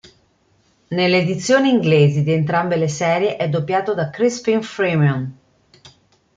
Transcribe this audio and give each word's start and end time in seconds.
Nelle 0.87 1.17
edizioni 1.19 1.69
inglesi 1.69 2.23
di 2.23 2.31
entrambe 2.31 2.75
le 2.75 2.87
serie, 2.87 3.35
è 3.35 3.47
doppiato 3.49 3.93
da 3.93 4.09
Crispin 4.09 4.63
Freeman. 4.63 5.37